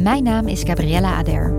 [0.00, 1.52] Mijn naam is Gabriella Ader.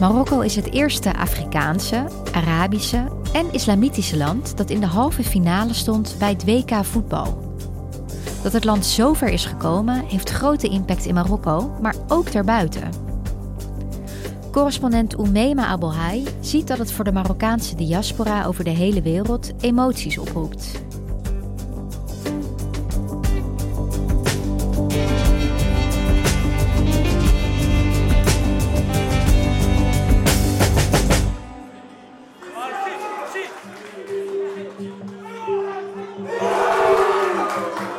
[0.00, 6.16] Marokko is het eerste Afrikaanse, Arabische en Islamitische land dat in de halve finale stond
[6.18, 7.56] bij het WK voetbal.
[8.42, 13.11] Dat het land zover is gekomen heeft grote impact in Marokko, maar ook daarbuiten.
[14.52, 20.18] Correspondent Oumeima Abelhai ziet dat het voor de Marokkaanse diaspora over de hele wereld emoties
[20.18, 20.82] oproept.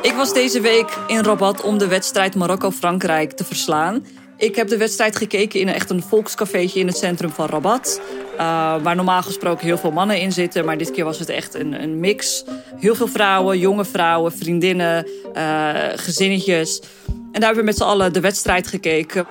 [0.02, 4.04] Ik was deze week in Rabat om de wedstrijd Marokko-Frankrijk te verslaan.
[4.36, 8.00] Ik heb de wedstrijd gekeken in echt een volkscafeetje in het centrum van Rabat.
[8.32, 8.38] Uh,
[8.82, 10.64] waar normaal gesproken heel veel mannen in zitten.
[10.64, 12.44] Maar dit keer was het echt een, een mix.
[12.80, 16.82] Heel veel vrouwen, jonge vrouwen, vriendinnen, uh, gezinnetjes.
[17.06, 19.26] En daar hebben we met z'n allen de wedstrijd gekeken.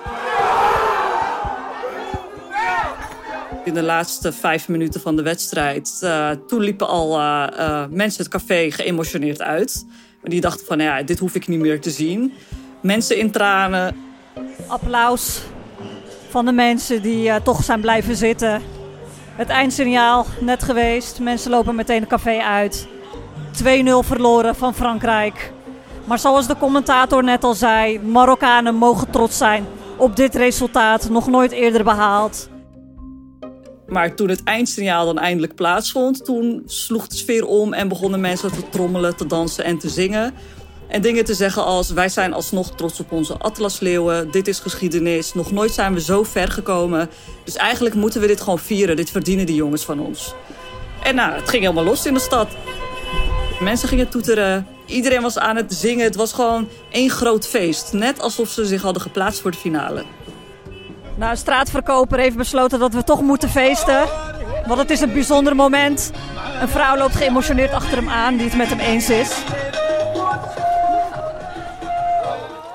[3.64, 6.00] In de laatste vijf minuten van de wedstrijd.
[6.04, 7.18] Uh, toen liepen al
[7.90, 9.86] mensen het café geëmotioneerd uit.
[10.22, 12.32] Die dachten van, ja, dit hoef ik niet meer te zien.
[12.80, 14.12] Mensen in tranen.
[14.66, 15.42] Applaus
[16.28, 18.62] van de mensen die uh, toch zijn blijven zitten.
[19.36, 21.20] Het eindsignaal net geweest.
[21.20, 22.86] Mensen lopen meteen het café uit.
[23.62, 23.66] 2-0
[24.00, 25.52] verloren van Frankrijk.
[26.04, 31.10] Maar zoals de commentator net al zei, Marokkanen mogen trots zijn op dit resultaat.
[31.10, 32.48] Nog nooit eerder behaald.
[33.86, 38.52] Maar toen het eindsignaal dan eindelijk plaatsvond, toen sloeg de sfeer om en begonnen mensen
[38.52, 40.34] te trommelen, te dansen en te zingen.
[40.88, 45.34] En dingen te zeggen als wij zijn alsnog trots op onze atlasleeuwen, dit is geschiedenis,
[45.34, 47.10] nog nooit zijn we zo ver gekomen.
[47.44, 50.34] Dus eigenlijk moeten we dit gewoon vieren, dit verdienen die jongens van ons.
[51.02, 52.48] En nou, het ging helemaal los in de stad.
[53.60, 57.92] Mensen gingen toeteren, iedereen was aan het zingen, het was gewoon één groot feest.
[57.92, 60.04] Net alsof ze zich hadden geplaatst voor de finale.
[61.16, 64.08] Nou, een straatverkoper heeft besloten dat we toch moeten feesten.
[64.66, 66.10] Want het is een bijzonder moment.
[66.60, 69.30] Een vrouw loopt geëmotioneerd achter hem aan die het met hem eens is.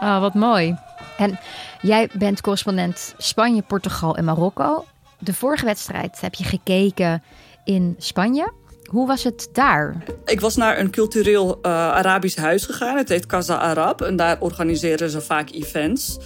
[0.01, 0.75] Oh, wat mooi.
[1.17, 1.39] En
[1.81, 4.85] jij bent correspondent Spanje, Portugal en Marokko.
[5.19, 7.23] De vorige wedstrijd heb je gekeken
[7.63, 8.51] in Spanje.
[8.89, 10.03] Hoe was het daar?
[10.25, 12.97] Ik was naar een cultureel uh, Arabisch huis gegaan.
[12.97, 14.01] Het heet Casa Arab.
[14.01, 16.17] En daar organiseren ze vaak events.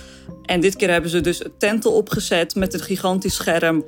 [0.46, 3.84] En dit keer hebben ze dus tenten opgezet met een gigantisch scherm.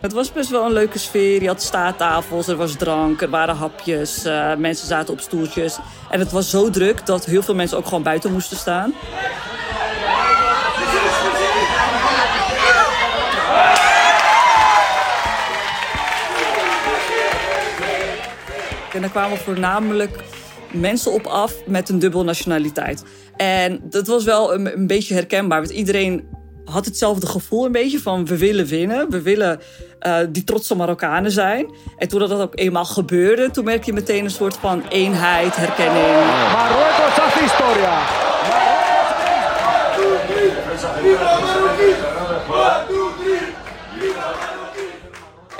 [0.00, 1.42] Het was best wel een leuke sfeer.
[1.42, 4.26] Je had staattafels, er was drank, er waren hapjes.
[4.26, 5.78] Uh, mensen zaten op stoeltjes.
[6.10, 8.94] En het was zo druk dat heel veel mensen ook gewoon buiten moesten staan.
[18.92, 20.24] En er kwamen voornamelijk
[20.72, 23.04] mensen op af met een dubbel nationaliteit.
[23.36, 26.28] En dat was wel een, een beetje herkenbaar, want iedereen
[26.70, 29.10] had hetzelfde gevoel een beetje van we willen winnen.
[29.10, 29.60] We willen
[30.06, 31.70] uh, die trotse Marokkanen zijn.
[31.96, 36.14] En toen dat ook eenmaal gebeurde, toen merk je meteen een soort van eenheid, herkenning.
[36.52, 38.26] Marokko is historia.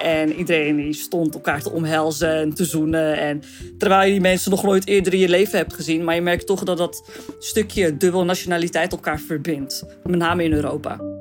[0.03, 3.19] En iedereen die stond elkaar te omhelzen en te zoenen.
[3.19, 3.43] En
[3.79, 6.05] terwijl je die mensen nog nooit eerder in je leven hebt gezien.
[6.05, 9.85] Maar je merkt toch dat dat stukje dubbel nationaliteit elkaar verbindt.
[10.05, 11.18] Met name in Europa.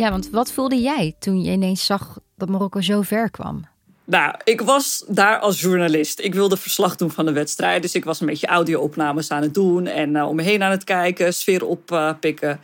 [0.00, 3.64] Ja, want wat voelde jij toen je ineens zag dat Marokko zo ver kwam?
[4.04, 6.20] Nou, ik was daar als journalist.
[6.20, 7.82] Ik wilde verslag doen van de wedstrijd.
[7.82, 9.86] Dus ik was een beetje audio-opnames aan het doen.
[9.86, 12.60] En uh, om me heen aan het kijken, sfeer oppikken.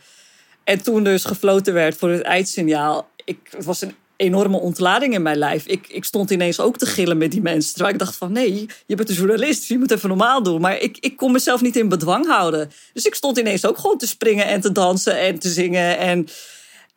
[0.63, 3.09] En toen dus gefloten werd voor het eindsignaal.
[3.25, 5.65] Ik, het was een enorme ontlading in mijn lijf.
[5.65, 7.73] Ik, ik stond ineens ook te gillen met die mensen.
[7.73, 10.61] Terwijl ik dacht van nee, je bent een journalist, dus je moet even normaal doen.
[10.61, 12.71] Maar ik, ik kon mezelf niet in bedwang houden.
[12.93, 15.97] Dus ik stond ineens ook gewoon te springen en te dansen en te zingen.
[15.97, 16.27] En,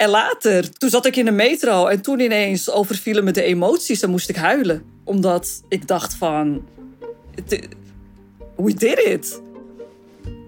[0.01, 4.03] en later, toen zat ik in de metro en toen ineens overvielen me de emoties
[4.03, 4.83] en moest ik huilen.
[5.05, 6.65] Omdat ik dacht van,
[8.57, 9.43] we did it.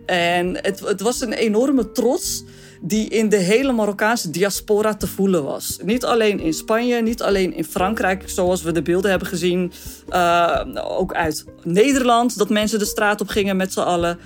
[0.06, 2.44] En het, het was een enorme trots
[2.80, 5.78] die in de hele Marokkaanse diaspora te voelen was.
[5.82, 9.72] Niet alleen in Spanje, niet alleen in Frankrijk, zoals we de beelden hebben gezien.
[10.10, 14.18] Uh, ook uit Nederland, dat mensen de straat op gingen met z'n allen.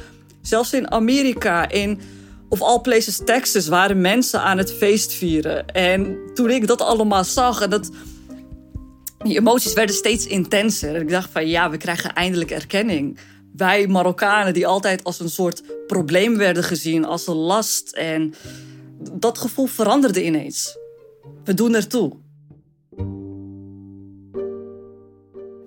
[0.42, 2.00] Zelfs in Amerika, in
[2.48, 5.66] of all places Texas, waren mensen aan het feest vieren.
[5.66, 7.90] En toen ik dat allemaal zag en dat...
[9.18, 10.96] Die emoties werden steeds intenser.
[10.96, 13.18] Ik dacht van ja, we krijgen eindelijk erkenning
[13.56, 17.92] wij Marokkanen die altijd als een soort probleem werden gezien, als een last.
[17.92, 18.34] En
[19.12, 20.78] dat gevoel veranderde ineens.
[21.44, 22.12] We doen ertoe.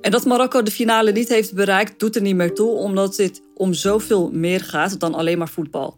[0.01, 3.41] En dat Marokko de finale niet heeft bereikt, doet er niet meer toe, omdat dit
[3.55, 5.97] om zoveel meer gaat dan alleen maar voetbal.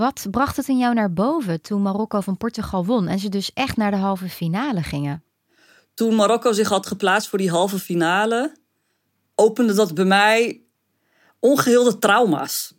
[0.00, 3.50] Wat bracht het in jou naar boven toen Marokko van Portugal won en ze dus
[3.54, 5.24] echt naar de halve finale gingen?
[6.00, 8.52] toen Marokko zich had geplaatst voor die halve finale,
[9.34, 10.60] opende dat bij mij
[11.38, 12.74] ongeheelde trauma's.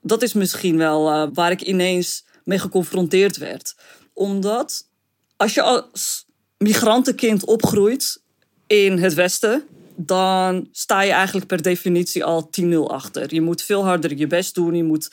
[0.00, 3.76] Dat is misschien wel uh, waar ik ineens mee geconfronteerd werd.
[4.12, 4.88] Omdat
[5.36, 6.26] als je als
[6.58, 8.22] migrantenkind opgroeit
[8.66, 13.34] in het Westen, dan sta je eigenlijk per definitie al 10-0 achter.
[13.34, 15.10] Je moet veel harder je best doen, je moet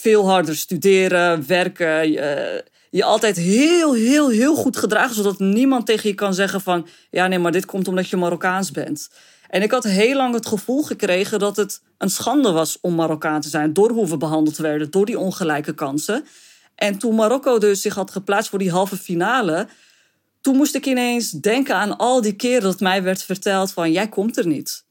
[0.00, 2.10] veel harder studeren, werken.
[2.12, 5.14] Je, je altijd heel, heel, heel goed gedragen.
[5.14, 6.86] Zodat niemand tegen je kan zeggen van...
[7.10, 9.10] ja, nee, maar dit komt omdat je Marokkaans bent.
[9.48, 13.40] En ik had heel lang het gevoel gekregen dat het een schande was om Marokkaan
[13.40, 13.72] te zijn.
[13.72, 16.24] Door hoe we behandeld werden, door die ongelijke kansen.
[16.74, 19.66] En toen Marokko dus zich had geplaatst voor die halve finale...
[20.40, 23.92] toen moest ik ineens denken aan al die keren dat mij werd verteld van...
[23.92, 24.84] jij komt er niet.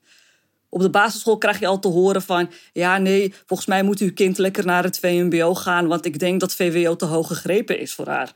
[0.70, 2.50] Op de basisschool krijg je al te horen van...
[2.74, 5.88] ja, nee, volgens mij moet uw kind lekker naar het VMBO gaan...
[5.88, 8.32] want ik denk dat VWO te hoog gegrepen is voor haar.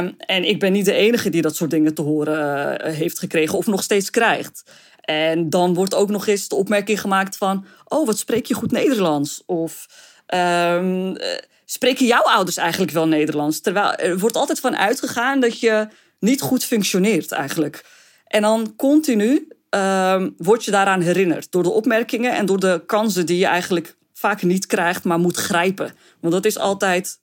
[0.00, 3.18] Um, en ik ben niet de enige die dat soort dingen te horen uh, heeft
[3.18, 3.58] gekregen...
[3.58, 4.62] of nog steeds krijgt.
[5.00, 7.66] En dan wordt ook nog eens de opmerking gemaakt van...
[7.84, 9.42] oh, wat spreek je goed Nederlands?
[9.46, 9.86] Of...
[10.34, 11.16] Um,
[11.64, 13.60] spreken jouw ouders eigenlijk wel Nederlands?
[13.60, 17.84] Terwijl er wordt altijd van uitgegaan dat je niet goed functioneert eigenlijk.
[18.26, 21.52] En dan continu uh, word je daaraan herinnerd.
[21.52, 25.36] Door de opmerkingen en door de kansen die je eigenlijk vaak niet krijgt, maar moet
[25.36, 25.92] grijpen.
[26.20, 27.20] Want dat is altijd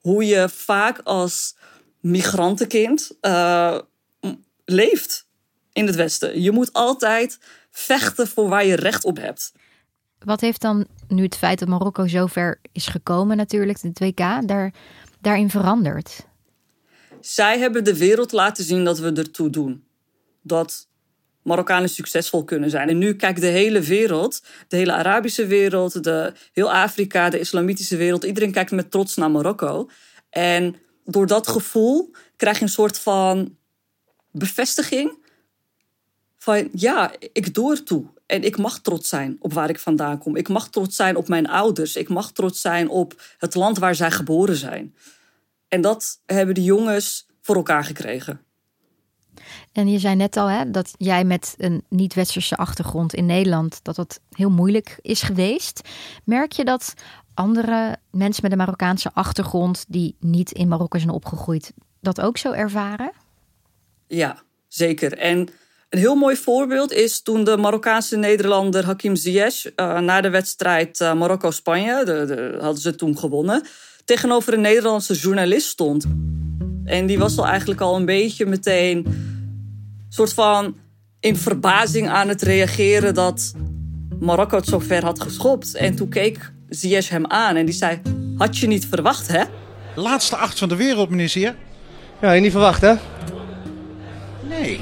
[0.00, 1.56] hoe je vaak als
[2.00, 3.78] migrantenkind uh,
[4.64, 5.26] leeft
[5.72, 6.42] in het Westen.
[6.42, 7.38] Je moet altijd
[7.70, 9.52] vechten voor waar je recht op hebt.
[10.18, 14.48] Wat heeft dan nu het feit dat Marokko zo ver is gekomen, natuurlijk, de WK,
[14.48, 14.74] daar,
[15.20, 16.26] daarin veranderd?
[17.20, 19.84] Zij hebben de wereld laten zien dat we ertoe doen.
[20.42, 20.88] Dat
[21.42, 22.88] Marokkanen succesvol kunnen zijn.
[22.88, 27.96] En nu kijkt de hele wereld, de hele Arabische wereld, de, heel Afrika, de islamitische
[27.96, 29.90] wereld, iedereen kijkt met trots naar Marokko.
[30.30, 33.56] En door dat gevoel krijg je een soort van
[34.30, 35.18] bevestiging
[36.38, 38.06] van ja, ik doe ertoe.
[38.26, 40.36] En ik mag trots zijn op waar ik vandaan kom.
[40.36, 41.96] Ik mag trots zijn op mijn ouders.
[41.96, 44.94] Ik mag trots zijn op het land waar zij geboren zijn.
[45.68, 48.40] En dat hebben de jongens voor elkaar gekregen.
[49.72, 53.96] En je zei net al hè, dat jij met een niet-westerse achtergrond in Nederland, dat
[53.96, 55.88] dat heel moeilijk is geweest.
[56.24, 56.94] Merk je dat
[57.34, 62.52] andere mensen met een Marokkaanse achtergrond, die niet in Marokko zijn opgegroeid, dat ook zo
[62.52, 63.12] ervaren?
[64.06, 65.18] Ja, zeker.
[65.18, 65.48] En
[65.88, 71.00] een heel mooi voorbeeld is toen de Marokkaanse Nederlander Hakim Ziyech uh, na de wedstrijd
[71.00, 73.62] uh, Marokko-Spanje, de, hadden ze toen gewonnen,
[74.04, 76.06] tegenover een Nederlandse journalist stond.
[76.84, 79.06] En die was al eigenlijk al een beetje meteen
[80.10, 80.76] soort van
[81.20, 83.52] in verbazing aan het reageren dat
[84.20, 85.74] Marokko het zo ver had geschopt.
[85.74, 88.00] En toen keek Ziyech hem aan en die zei:
[88.36, 89.42] Had je niet verwacht, hè?
[89.94, 91.56] Laatste acht van de wereld, meneer Zier.
[92.20, 92.94] Ja, je niet verwacht, hè?
[94.48, 94.72] Nee.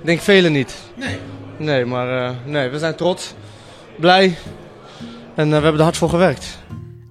[0.00, 0.74] Ik denk velen niet.
[0.96, 1.18] Nee.
[1.58, 3.34] Nee, maar uh, nee, we zijn trots,
[3.98, 4.36] blij
[5.34, 6.58] en uh, we hebben er hard voor gewerkt.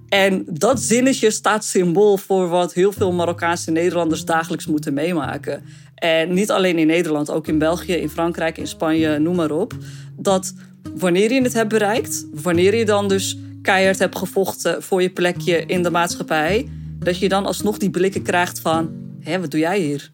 [0.08, 5.64] En dat zinnetje staat symbool voor wat heel veel Marokkaanse Nederlanders dagelijks moeten meemaken.
[6.02, 9.72] En niet alleen in Nederland, ook in België, in Frankrijk, in Spanje, noem maar op.
[10.16, 10.54] Dat
[10.94, 15.66] wanneer je het hebt bereikt, wanneer je dan dus keihard hebt gevochten voor je plekje
[15.66, 16.68] in de maatschappij,
[16.98, 18.90] dat je dan alsnog die blikken krijgt van:
[19.20, 20.10] hé, wat doe jij hier?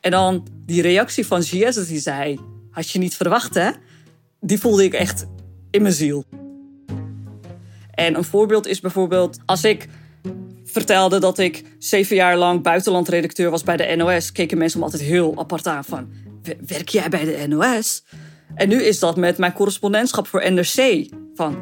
[0.00, 2.38] En dan die reactie van Gies, die zei:
[2.70, 3.70] had je niet verwacht, hè?
[4.40, 5.26] Die voelde ik echt
[5.70, 6.24] in mijn ziel.
[7.90, 9.88] En een voorbeeld is bijvoorbeeld als ik
[10.70, 15.02] vertelde dat ik zeven jaar lang buitenlandredacteur was bij de NOS, keken mensen me altijd
[15.02, 16.08] heel apart aan van,
[16.66, 18.04] werk jij bij de NOS?
[18.54, 21.08] En nu is dat met mijn correspondentschap voor NRC.
[21.34, 21.56] Van,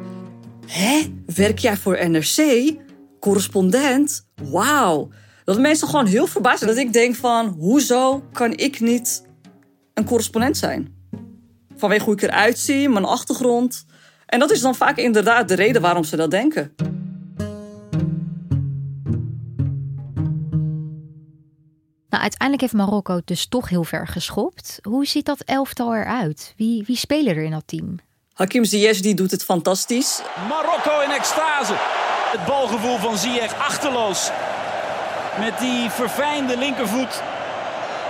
[0.67, 1.01] hè,
[1.35, 2.75] werk jij voor NRC?
[3.21, 4.29] Correspondent?
[4.43, 5.09] Wauw.
[5.45, 6.71] Dat mensen gewoon heel verbaasd zijn.
[6.71, 9.25] Dat ik denk van, hoezo kan ik niet
[9.95, 10.95] een correspondent zijn?
[11.77, 13.85] Vanwege hoe ik eruit zie, mijn achtergrond.
[14.27, 16.75] En dat is dan vaak inderdaad de reden waarom ze dat denken.
[22.27, 24.79] Uiteindelijk heeft Marokko dus toch heel ver geschopt.
[24.83, 26.55] Hoe ziet dat elftal eruit?
[26.57, 27.99] Wie, wie spelen er in dat team?
[28.33, 30.21] Hakim Ziyech die doet het fantastisch.
[30.49, 31.75] Marokko in extase.
[32.33, 34.31] Het balgevoel van Ziyech achterloos.
[35.39, 37.23] Met die verfijnde linkervoet.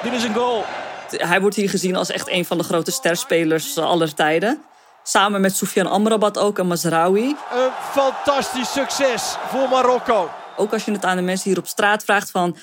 [0.03, 0.65] Dit is een goal.
[1.11, 4.63] Hij wordt hier gezien als echt een van de grote sterspelers aller tijden.
[5.03, 7.37] Samen met Soufiane Amrabat ook en Mazraoui.
[7.53, 10.31] Een fantastisch succes voor Marokko.
[10.57, 12.57] Ook als je het aan de mensen hier op straat vraagt van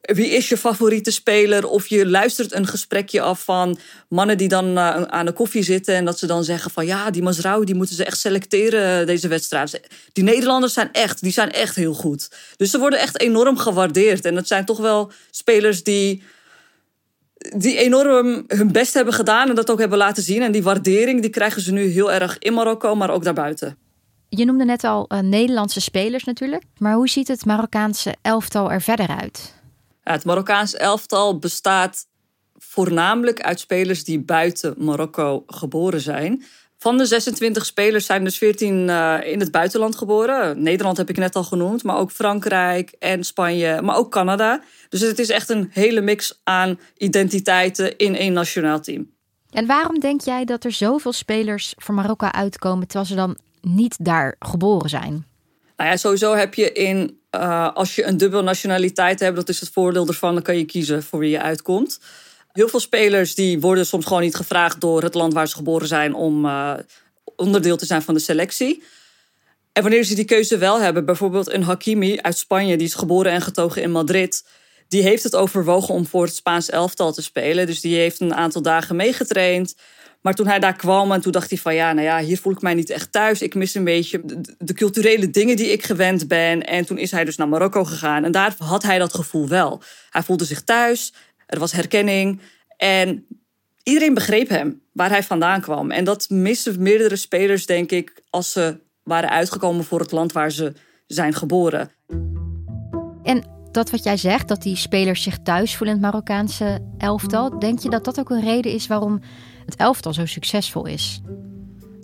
[0.00, 1.68] wie is je favoriete speler?
[1.68, 3.78] Of je luistert een gesprekje af van
[4.08, 7.10] mannen die dan uh, aan de koffie zitten en dat ze dan zeggen van ja,
[7.10, 9.80] die Mazraoui die moeten ze echt selecteren deze wedstrijd.
[10.12, 12.30] Die Nederlanders zijn echt, die zijn echt heel goed.
[12.56, 16.22] Dus ze worden echt enorm gewaardeerd en het zijn toch wel spelers die
[17.56, 20.42] die enorm hun best hebben gedaan en dat ook hebben laten zien.
[20.42, 23.76] En die waardering die krijgen ze nu heel erg in Marokko, maar ook daarbuiten.
[24.28, 26.62] Je noemde net al uh, Nederlandse spelers natuurlijk.
[26.78, 29.54] Maar hoe ziet het Marokkaanse elftal er verder uit?
[30.12, 32.06] Het Marokkaanse elftal bestaat
[32.54, 36.44] voornamelijk uit spelers die buiten Marokko geboren zijn.
[36.78, 40.62] Van de 26 spelers zijn dus 14 uh, in het buitenland geboren.
[40.62, 44.62] Nederland heb ik net al genoemd, maar ook Frankrijk en Spanje, maar ook Canada.
[44.88, 49.10] Dus het is echt een hele mix aan identiteiten in één nationaal team.
[49.50, 53.96] En waarom denk jij dat er zoveel spelers voor Marokko uitkomen terwijl ze dan niet
[54.04, 55.26] daar geboren zijn?
[55.76, 59.60] Nou ja, sowieso heb je in, uh, als je een dubbele nationaliteit hebt, dat is
[59.60, 62.00] het voordeel ervan, dan kan je kiezen voor wie je uitkomt.
[62.52, 65.88] Heel veel spelers die worden soms gewoon niet gevraagd door het land waar ze geboren
[65.88, 66.74] zijn om uh,
[67.36, 68.82] onderdeel te zijn van de selectie.
[69.72, 73.32] En wanneer ze die keuze wel hebben, bijvoorbeeld een Hakimi uit Spanje, die is geboren
[73.32, 74.44] en getogen in Madrid,
[74.88, 77.66] die heeft het overwogen om voor het Spaans elftal te spelen.
[77.66, 79.76] Dus die heeft een aantal dagen meegetraind.
[80.20, 82.52] Maar toen hij daar kwam en toen dacht hij van ja, nou ja, hier voel
[82.52, 83.42] ik mij niet echt thuis.
[83.42, 84.20] Ik mis een beetje
[84.58, 86.66] de, culturele dingen die ik gewend ben.
[86.66, 88.24] En toen is hij dus naar Marokko gegaan.
[88.24, 89.82] En daar had hij dat gevoel wel.
[90.10, 91.12] Hij voelde zich thuis,
[91.46, 92.40] er was herkenning.
[92.76, 93.26] En
[93.82, 95.90] iedereen begreep hem, waar hij vandaan kwam.
[95.90, 100.50] En dat missen meerdere spelers, denk ik, als ze waren uitgekomen voor het land waar
[100.50, 100.72] ze
[101.06, 101.90] zijn geboren.
[103.22, 107.58] En dat wat jij zegt, dat die spelers zich thuis voelen in het Marokkaanse elftal,
[107.58, 109.20] denk je dat dat ook een reden is waarom
[109.68, 111.20] het elftal zo succesvol is?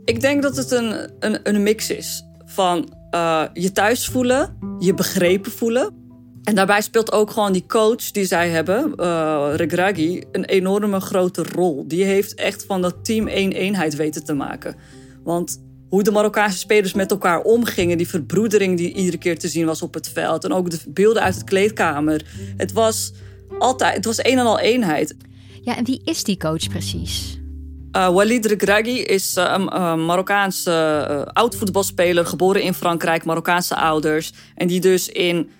[0.04, 4.94] Ik denk dat het een, een, een mix is van uh, je thuis voelen, je
[4.94, 6.02] begrepen voelen.
[6.42, 9.54] En daarbij speelt ook gewoon die coach die zij hebben, uh,
[10.33, 11.85] een enorme grote rol.
[11.88, 14.76] Die heeft echt van dat team één eenheid weten te maken.
[15.23, 19.66] Want hoe de Marokkaanse spelers met elkaar omgingen, die verbroedering die iedere keer te zien
[19.66, 20.44] was op het veld.
[20.44, 22.25] En ook de beelden uit het kleedkamer.
[22.56, 23.12] Het was
[23.59, 25.16] altijd, het was een en al eenheid.
[25.62, 27.38] Ja, en wie is die coach precies?
[27.96, 34.32] Uh, Walid Regragui is uh, een uh, Marokkaanse oud-voetbalspeler, geboren in Frankrijk, Marokkaanse ouders.
[34.54, 35.50] En die dus in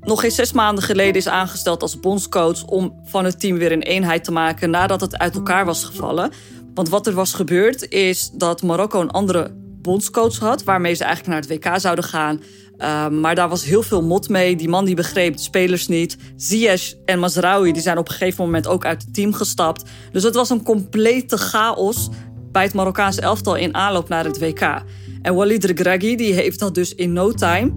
[0.00, 3.82] nog geen zes maanden geleden is aangesteld als bondscoach om van het team weer een
[3.82, 6.32] eenheid te maken nadat het uit elkaar was gevallen.
[6.74, 11.34] Want wat er was gebeurd is dat Marokko een andere bondscoach had, waarmee ze eigenlijk
[11.34, 12.40] naar het WK zouden gaan.
[12.78, 14.56] Uh, maar daar was heel veel mot mee.
[14.56, 16.16] Die man die begreep de spelers niet.
[16.36, 19.82] Ziyech en Mazraoui die zijn op een gegeven moment ook uit het team gestapt.
[20.12, 22.08] Dus het was een complete chaos
[22.52, 24.82] bij het Marokkaanse elftal in aanloop naar het WK.
[25.22, 27.72] En Walid Regragui die heeft dat dus in no time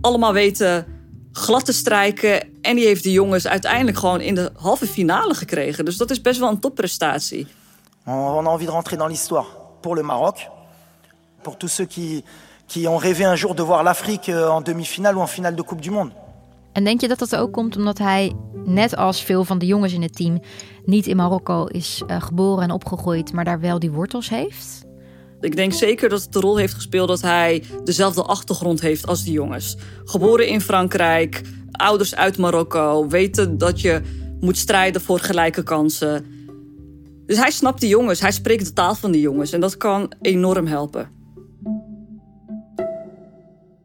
[0.00, 0.86] allemaal weten
[1.32, 2.62] glad te strijken.
[2.62, 5.84] En die heeft die jongens uiteindelijk gewoon in de halve finale gekregen.
[5.84, 7.46] Dus dat is best wel een topprestatie.
[8.06, 9.46] On a envie de rentrer dans l'histoire
[9.80, 10.36] pour le Maroc.
[11.42, 12.24] Pour tous ceux qui,
[12.66, 15.62] qui ont rêvé un jour de voir l'Afrique euh, en demi-finale ou en finale de
[15.62, 16.12] Coupe du Monde.
[16.72, 18.32] En denk je dat dat ook komt omdat hij,
[18.64, 20.40] net als veel van de jongens in het team,
[20.84, 24.84] niet in Marokko is uh, geboren en opgegroeid, maar daar wel die wortels heeft?
[25.40, 29.24] Ik denk zeker dat het de rol heeft gespeeld dat hij dezelfde achtergrond heeft als
[29.24, 29.76] die jongens.
[30.04, 31.42] Geboren in Frankrijk,
[31.72, 34.02] ouders uit Marokko, weten dat je
[34.40, 36.26] moet strijden voor gelijke kansen.
[37.26, 40.12] Dus hij snapt die jongens, hij spreekt de taal van die jongens en dat kan
[40.20, 41.19] enorm helpen.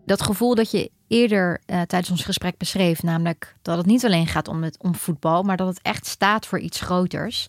[0.06, 4.28] Dat gevoel dat je eerder uh, tijdens ons gesprek beschreef, namelijk dat het niet alleen
[4.28, 7.48] gaat om, het, om voetbal, maar dat het echt staat voor iets groters.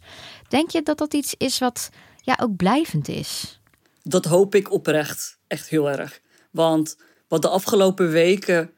[0.49, 3.61] Denk je dat dat iets is wat ja, ook blijvend is?
[4.03, 6.21] Dat hoop ik oprecht, echt heel erg.
[6.51, 6.97] Want
[7.29, 8.71] wat de afgelopen weken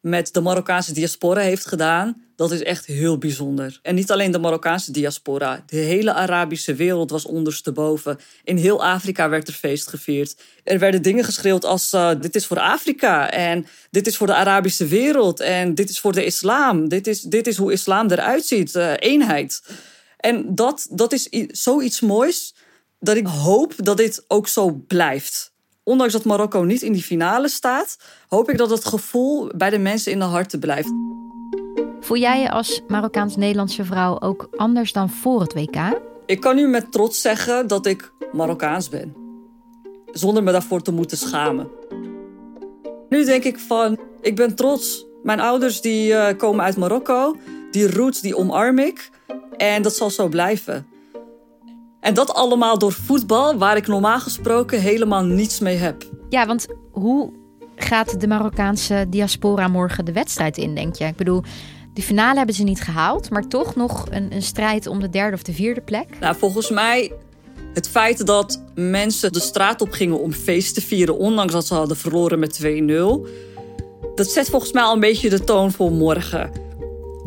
[0.00, 3.78] met de Marokkaanse diaspora heeft gedaan, dat is echt heel bijzonder.
[3.82, 8.18] En niet alleen de Marokkaanse diaspora, de hele Arabische wereld was ondersteboven.
[8.44, 10.36] In heel Afrika werd er feest gevierd.
[10.64, 14.34] Er werden dingen geschreeuwd als uh, dit is voor Afrika en dit is voor de
[14.34, 16.88] Arabische wereld en dit is voor de islam.
[16.88, 19.62] Dit is, dit is hoe islam eruit ziet, uh, eenheid.
[20.16, 22.54] En dat, dat is zoiets moois
[23.00, 25.52] dat ik hoop dat dit ook zo blijft
[25.84, 27.98] ondanks dat Marokko niet in die finale staat,
[28.28, 30.92] hoop ik dat het gevoel bij de mensen in de harten blijft.
[32.04, 36.00] Voel jij je als Marokkaans-Nederlandse vrouw ook anders dan voor het WK?
[36.26, 39.14] Ik kan nu met trots zeggen dat ik Marokkaans ben.
[40.12, 41.68] Zonder me daarvoor te moeten schamen.
[43.08, 45.06] Nu denk ik van, ik ben trots.
[45.22, 47.36] Mijn ouders die uh, komen uit Marokko.
[47.70, 49.10] Die roots die omarm ik.
[49.56, 50.86] En dat zal zo blijven.
[52.00, 56.04] En dat allemaal door voetbal, waar ik normaal gesproken helemaal niets mee heb.
[56.28, 57.32] Ja, want hoe
[57.76, 61.04] gaat de Marokkaanse diaspora morgen de wedstrijd in, denk je?
[61.04, 61.42] Ik bedoel,
[61.94, 65.36] de finale hebben ze niet gehaald, maar toch nog een, een strijd om de derde
[65.36, 66.06] of de vierde plek.
[66.20, 67.12] Nou, volgens mij
[67.74, 71.74] het feit dat mensen de straat op gingen om feest te vieren, ondanks dat ze
[71.74, 72.66] hadden verloren met 2-0,
[74.14, 76.50] dat zet volgens mij al een beetje de toon voor morgen.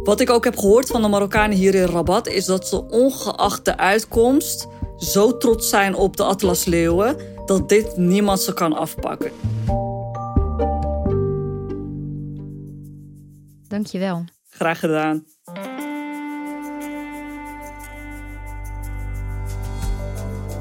[0.04, 3.66] Wat ik ook heb gehoord van de Marokkanen hier in Rabat is dat ze ongeacht
[3.66, 9.32] de uitkomst zo trots zijn op de Atlas Leeuwen dat dit niemand ze kan afpakken.
[13.68, 14.26] Dankjewel.
[14.58, 15.26] Graag gedaan.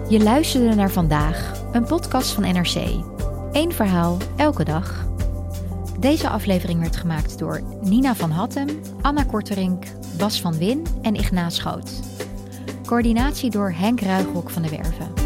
[0.09, 2.75] Je luisterde naar vandaag, een podcast van NRC.
[3.53, 5.07] Eén verhaal, elke dag.
[5.99, 8.69] Deze aflevering werd gemaakt door Nina van Hattem,
[9.01, 9.85] Anna Korterink,
[10.19, 11.91] Bas van Win en Ignaat Schoot.
[12.87, 15.26] Coördinatie door Henk Ruigrok van de Werven.